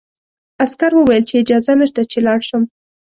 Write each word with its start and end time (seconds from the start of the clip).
عسکر 0.63 0.91
وویل 0.95 1.23
چې 1.29 1.35
اجازه 1.43 1.73
نشته 1.81 2.01
چې 2.11 2.17
لاړ 2.25 2.39
شم. 2.47 2.63